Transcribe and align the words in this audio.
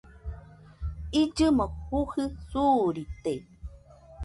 Illɨmo 1.21 1.65
jujɨ 1.87 2.23
suurite 2.49 3.33